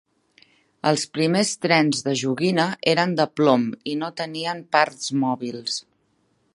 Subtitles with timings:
[0.91, 2.65] Els primers trens de joguina
[2.95, 5.79] eren de plom i no tenien parts mòbils.